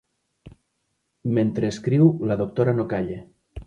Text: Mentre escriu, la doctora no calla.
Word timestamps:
Mentre 1.39 1.71
escriu, 1.77 2.11
la 2.33 2.43
doctora 2.45 2.79
no 2.83 2.93
calla. 2.97 3.25